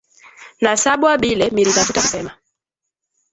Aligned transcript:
Nasabwa 0.61 1.11
bile 1.21 1.45
miri 1.55 1.73
tafuta 1.75 2.01
kusema 2.01 2.31